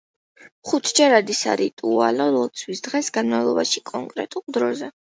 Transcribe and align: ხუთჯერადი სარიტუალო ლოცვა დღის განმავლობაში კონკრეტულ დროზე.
ხუთჯერადი 0.69 1.35
სარიტუალო 1.41 2.29
ლოცვა 2.39 2.81
დღის 2.91 3.15
განმავლობაში 3.21 3.89
კონკრეტულ 3.95 4.61
დროზე. 4.61 4.95